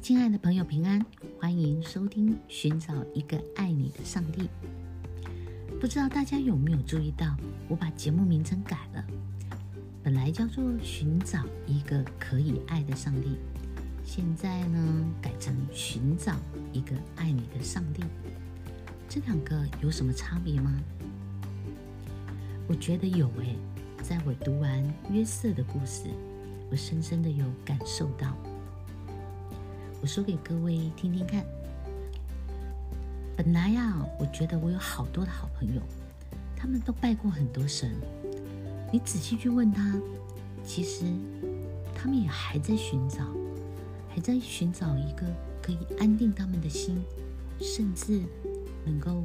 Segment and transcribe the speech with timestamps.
[0.00, 1.04] 亲爱的朋友，平安！
[1.40, 4.42] 欢迎收听《寻找一个爱你的上帝》。
[5.80, 7.36] 不知道大家有没有注意到，
[7.68, 9.04] 我把节目名称改了，
[10.02, 13.28] 本来叫做《寻找一个可以爱的上帝》，
[14.04, 16.36] 现在呢改成《寻找
[16.72, 18.02] 一个爱你的上帝》。
[19.08, 20.80] 这两个有什么差别吗？
[22.68, 23.56] 我觉得有诶，
[24.02, 24.80] 在我读完
[25.10, 26.04] 约瑟的故事，
[26.70, 28.37] 我深深的有感受到。
[30.00, 31.44] 我说给各位听听看。
[33.36, 35.82] 本来呀，我觉得我有好多的好朋友，
[36.56, 37.90] 他们都拜过很多神。
[38.92, 40.00] 你仔细去问他，
[40.64, 41.04] 其实
[41.94, 43.24] 他们也还在寻找，
[44.08, 45.26] 还在寻找一个
[45.60, 47.02] 可以安定他们的心，
[47.60, 48.22] 甚至
[48.84, 49.24] 能够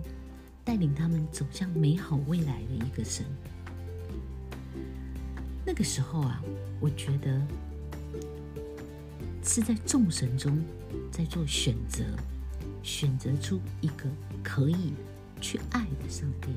[0.63, 3.23] 带领他们走向美好未来的一个神。
[5.65, 6.41] 那个时候啊，
[6.79, 7.39] 我觉得。
[9.43, 10.57] 是在众神中，
[11.11, 12.03] 在做选择，
[12.81, 14.09] 选择出一个
[14.41, 14.93] 可以
[15.41, 16.47] 去爱的上帝。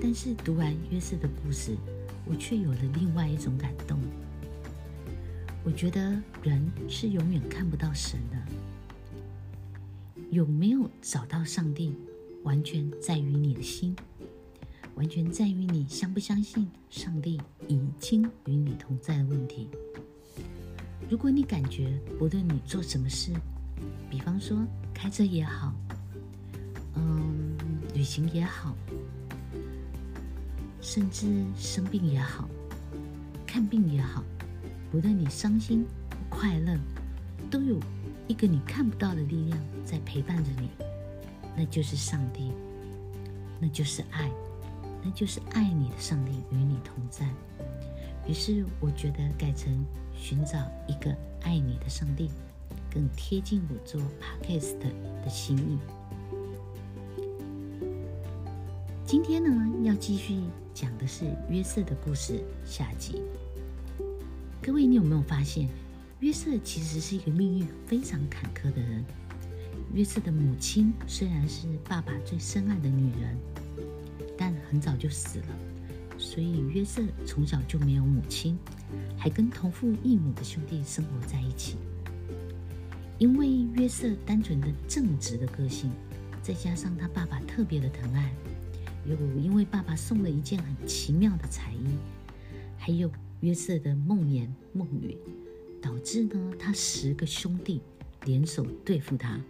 [0.00, 1.76] 但是读完约瑟的故事，
[2.24, 4.00] 我却有了另外一种感动。
[5.62, 6.00] 我觉得
[6.42, 9.42] 人是永远看不到神的，
[10.30, 11.94] 有没有找到上帝，
[12.44, 13.94] 完全在于你的心，
[14.94, 19.68] 完全在于你相不相信上帝已经与你同在的问题。
[21.08, 23.32] 如果你感觉不论你做什么事，
[24.10, 24.58] 比方说
[24.92, 25.72] 开车也好，
[26.94, 27.56] 嗯，
[27.94, 28.76] 旅行也好，
[30.82, 32.46] 甚至生病也好，
[33.46, 34.22] 看病也好，
[34.90, 35.86] 不论你伤心
[36.28, 36.78] 快乐，
[37.50, 37.80] 都有
[38.26, 40.68] 一个你看不到的力量在陪伴着你，
[41.56, 42.52] 那就是上帝，
[43.58, 44.30] 那就是爱，
[45.02, 47.26] 那就是爱你的上帝与你同在。
[48.28, 49.82] 于是我觉得改成
[50.14, 52.30] 寻找一个爱你的上帝，
[52.92, 55.78] 更贴近我做 podcast 的心意。
[59.06, 59.50] 今天呢，
[59.82, 60.42] 要继续
[60.74, 63.22] 讲的是约瑟的故事下集。
[64.60, 65.66] 各位，你有没有发现，
[66.20, 69.02] 约瑟其实是一个命运非常坎坷的人？
[69.94, 73.38] 约瑟的母亲虽然是爸爸最深爱的女人，
[74.36, 75.46] 但很早就死了。
[76.18, 78.58] 所以约瑟从小就没有母亲，
[79.16, 81.76] 还跟同父异母的兄弟生活在一起。
[83.18, 85.90] 因为约瑟单纯的正直的个性，
[86.42, 88.32] 再加上他爸爸特别的疼爱，
[89.06, 91.86] 又因为爸爸送了一件很奇妙的彩衣，
[92.76, 95.16] 还有约瑟的梦言梦语，
[95.80, 97.80] 导致呢他十个兄弟
[98.24, 99.40] 联手对付他。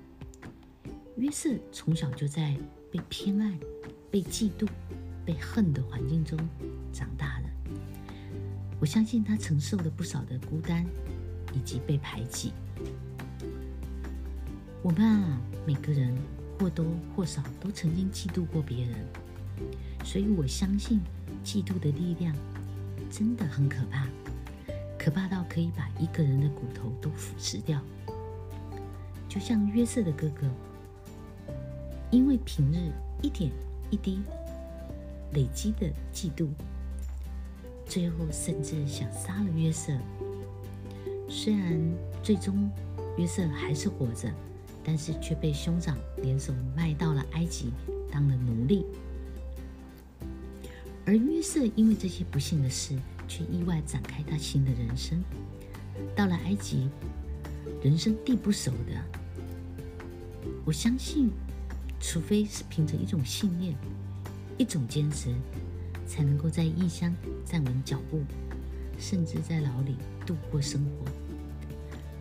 [1.16, 2.56] 约瑟从小就在
[2.92, 3.58] 被偏爱、
[4.10, 4.68] 被嫉妒。
[5.28, 6.38] 被恨的环境中
[6.90, 7.50] 长大的，
[8.80, 10.86] 我相信他承受了不少的孤单
[11.52, 12.54] 以及被排挤。
[14.82, 16.16] 我们啊，每个人
[16.58, 16.82] 或多
[17.14, 19.04] 或少都曾经嫉妒过别人，
[20.02, 20.98] 所以我相信
[21.44, 22.34] 嫉妒的力量
[23.10, 24.06] 真的很可怕，
[24.98, 27.78] 可怕到可以把一个人的骨头都腐蚀掉。
[29.28, 30.48] 就像约瑟的哥哥，
[32.10, 32.90] 因为平日
[33.20, 33.52] 一点
[33.90, 34.22] 一滴。
[35.32, 36.48] 累积的嫉妒，
[37.86, 39.92] 最后甚至想杀了约瑟。
[41.28, 41.78] 虽然
[42.22, 42.70] 最终
[43.16, 44.32] 约瑟还是活着，
[44.82, 47.70] 但是却被兄长联手卖到了埃及，
[48.10, 48.86] 当了奴隶。
[51.04, 52.94] 而约瑟因为这些不幸的事，
[53.26, 55.22] 却意外展开他新的人生。
[56.14, 56.88] 到了埃及，
[57.82, 59.02] 人生地不熟的，
[60.64, 61.30] 我相信，
[62.00, 63.74] 除非是凭着一种信念。
[64.58, 65.32] 一种坚持，
[66.06, 67.14] 才能够在异乡
[67.46, 68.20] 站稳脚步，
[68.98, 69.96] 甚至在牢里
[70.26, 71.06] 度过生活。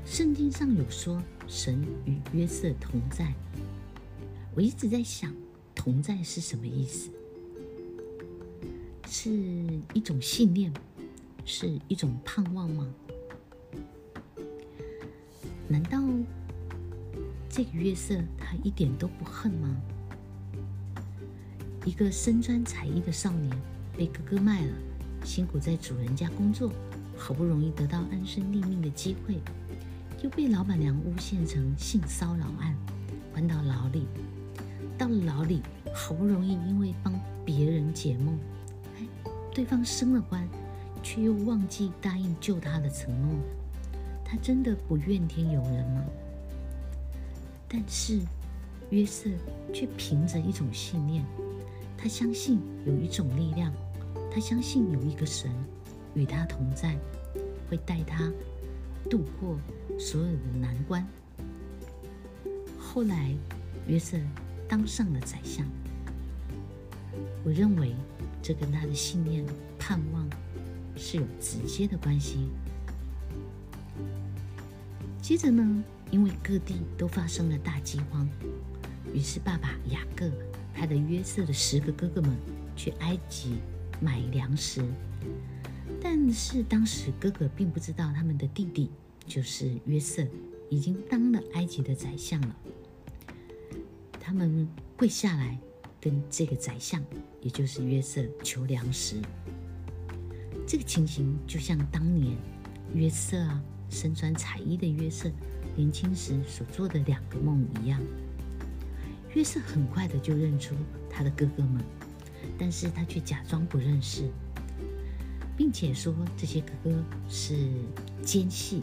[0.06, 3.34] 圣经上有说，神与约瑟同在。
[4.56, 5.34] 我一直在想，
[5.74, 7.10] 同在是什么意思？
[9.10, 9.32] 是
[9.94, 10.72] 一种信念，
[11.44, 12.94] 是一种盼望吗？
[15.68, 16.02] 难道
[17.50, 19.76] 这个约瑟他一点都不恨吗？
[21.88, 23.50] 一个身穿彩衣的少年
[23.96, 24.74] 被哥哥卖了，
[25.24, 26.70] 辛苦在主人家工作，
[27.16, 29.40] 好不容易得到安身立命的机会，
[30.22, 32.76] 又被老板娘诬陷成性骚扰案，
[33.32, 34.06] 关到牢里。
[34.98, 35.62] 到了牢里，
[35.94, 38.38] 好不容易因为帮别人解梦，
[39.00, 40.46] 哎，对方升了官，
[41.02, 43.34] 却又忘记答应救他的承诺。
[44.26, 46.04] 他真的不怨天尤人吗？
[47.70, 48.20] 但是
[48.90, 49.30] 约瑟
[49.74, 51.24] 却凭着一种信念。
[51.98, 53.74] 他相信有一种力量，
[54.32, 55.50] 他相信有一个神
[56.14, 56.98] 与他同在，
[57.70, 58.32] 会带他
[59.10, 59.58] 度过
[60.00, 61.06] 所有的难关。
[62.78, 63.34] 后来，
[63.88, 64.18] 约瑟
[64.68, 65.66] 当上了宰相。
[67.44, 67.96] 我认为
[68.42, 69.44] 这跟他的信念、
[69.80, 70.28] 盼望
[70.96, 72.50] 是有直接的关系。
[75.22, 78.30] 接着呢，因为各地都发生了大饥荒，
[79.14, 80.32] 于是爸爸雅各
[80.78, 82.38] 派了约瑟的十个哥哥们
[82.76, 83.56] 去埃及
[84.00, 84.84] 买粮食。
[86.00, 88.92] 但是当时哥哥并不知道他们的弟弟
[89.26, 90.24] 就是约瑟
[90.70, 92.56] 已经当了埃及的宰相了。
[94.20, 95.58] 他们跪下来
[96.00, 97.04] 跟这个宰相，
[97.42, 99.16] 也就是约瑟求粮食。
[100.68, 102.38] 这个情形就像当年
[102.94, 105.32] 约瑟啊，身穿彩衣的约瑟
[105.76, 108.00] 年轻时所做的两个梦一样。
[109.34, 110.76] 约瑟很快的就认出
[111.10, 111.84] 他的哥哥们，
[112.58, 114.30] 但是他却假装不认识。
[115.58, 117.56] 并且说这些哥哥是
[118.22, 118.80] 奸细，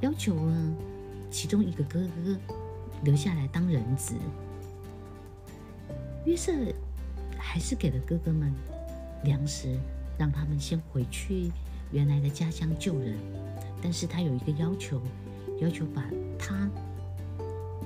[0.00, 0.76] 要求呢
[1.32, 2.38] 其中一个哥哥
[3.02, 4.14] 留下来当人质。
[6.24, 6.52] 约瑟
[7.36, 8.54] 还是给了哥哥们
[9.24, 9.76] 粮食，
[10.16, 11.50] 让他们先回去
[11.90, 13.16] 原来的家乡救人。
[13.82, 15.02] 但是他有一个要求，
[15.60, 16.04] 要求把
[16.38, 16.70] 他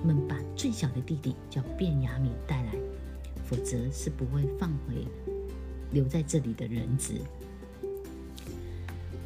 [0.05, 2.73] 们把最小的弟弟叫卞雅敏带来，
[3.45, 5.07] 否则是不会放回
[5.93, 7.21] 留在这里的人质。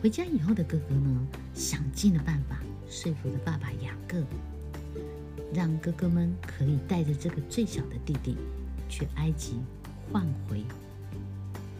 [0.03, 4.25] 回家以后的哥哥呢，想尽了办法说服了爸爸雅各，
[5.53, 8.37] 让哥哥们可以带着这个最小的弟弟
[8.89, 9.57] 去埃及
[10.11, 10.65] 换回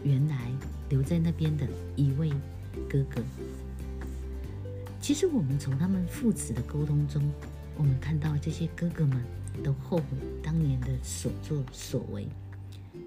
[0.03, 0.51] 原来
[0.89, 2.29] 留在那边的一位
[2.87, 3.21] 哥哥。
[4.99, 7.23] 其实我们从他们父子的沟通中，
[7.75, 9.23] 我们看到这些哥哥们
[9.63, 10.03] 都后悔
[10.43, 12.27] 当年的所作所为，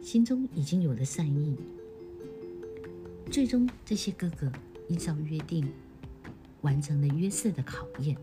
[0.02, 1.56] 心中已经有了善意。
[3.30, 4.50] 最终，这些哥哥。
[4.86, 5.66] 依照约定，
[6.60, 8.14] 完成了约瑟的考验。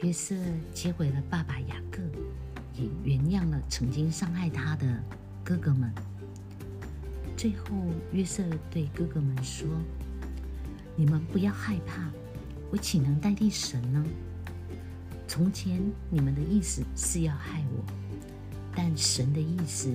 [0.00, 0.34] 约瑟
[0.72, 1.98] 接回了爸爸雅各，
[2.74, 5.04] 也原谅了曾经伤害他的
[5.44, 5.92] 哥哥们。
[7.36, 7.76] 最后，
[8.12, 9.68] 约瑟对哥哥们说
[10.96, 12.10] ：“你们不要害怕，
[12.70, 14.02] 我岂能代替神呢？
[15.30, 15.80] 从前
[16.10, 17.84] 你们的意思是要害我，
[18.74, 19.94] 但神的意思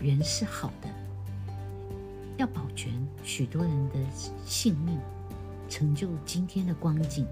[0.00, 0.88] 原是好的。”
[2.38, 2.90] 要保全
[3.22, 3.96] 许多人的
[4.46, 4.98] 性命，
[5.68, 7.26] 成就今天的光景，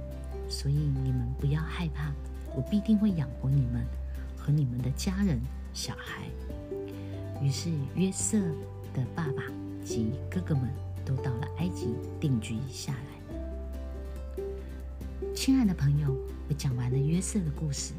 [0.46, 2.12] 所以你们不要害怕，
[2.55, 3.82] 我必定会养活你们
[4.37, 5.40] 和你们的家人、
[5.73, 6.26] 小孩。
[7.40, 8.38] 于是约瑟
[8.93, 9.43] 的爸爸
[9.82, 10.69] 及哥哥们
[11.02, 13.00] 都到了埃及定居下来。
[15.34, 16.14] 亲爱的朋友，
[16.52, 17.93] 讲完了约瑟的故事。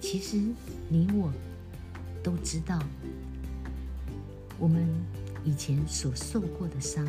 [0.00, 0.36] 其实
[0.88, 1.32] 你我
[2.22, 2.78] 都知道，
[4.58, 4.86] 我们。
[5.44, 7.06] 以前所受过的伤，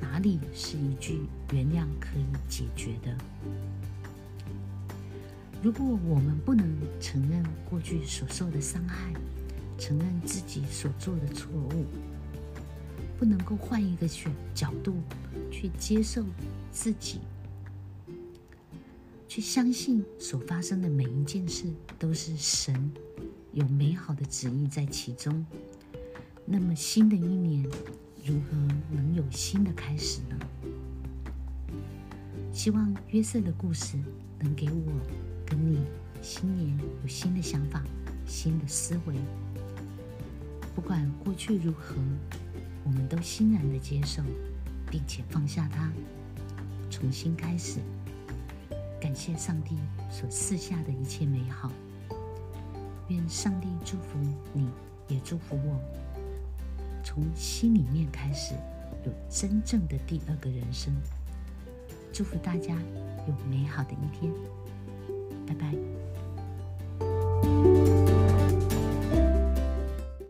[0.00, 3.14] 哪里是一句原谅可以解决的？
[5.60, 6.66] 如果我们不能
[6.98, 9.12] 承认过去所受的伤害，
[9.76, 11.84] 承认自己所做的错误，
[13.18, 14.94] 不能够换一个选角度
[15.50, 16.24] 去接受
[16.72, 17.20] 自己，
[19.36, 21.66] 去相信所发生的每一件事
[21.98, 22.90] 都是神
[23.52, 25.44] 有美好的旨意在其中。
[26.46, 27.62] 那么新的一年，
[28.24, 28.56] 如何
[28.90, 30.38] 能有新的开始呢？
[32.50, 33.98] 希望约瑟的故事
[34.38, 35.00] 能给我
[35.44, 35.80] 跟你
[36.22, 37.84] 新年有新的想法、
[38.26, 39.16] 新的思维。
[40.74, 41.94] 不管过去如何，
[42.84, 44.22] 我们都欣然的接受，
[44.90, 45.92] 并且放下它，
[46.88, 47.80] 重新开始。
[49.00, 49.76] 感谢上帝
[50.10, 51.70] 所赐下的一切美好。
[53.08, 54.18] 愿上帝祝福
[54.52, 54.68] 你，
[55.08, 55.80] 也祝福我。
[57.04, 58.54] 从心里面开始，
[59.04, 60.92] 有真正的第二个人生。
[62.12, 62.74] 祝福大家
[63.28, 64.32] 有美好的一天，
[65.46, 66.05] 拜拜。